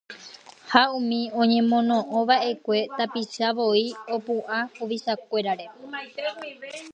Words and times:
ha 0.71 0.81
umi 0.97 1.21
oñemono'õva'ekue 1.41 2.79
tapicha 2.97 3.47
voi 3.57 3.83
opu'ã 4.15 4.59
huvichakuérare 4.77 5.65